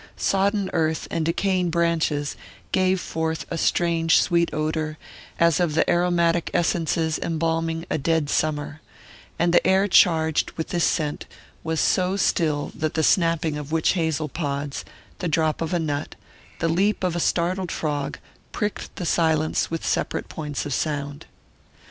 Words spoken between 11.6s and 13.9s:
was so still that the snapping of witch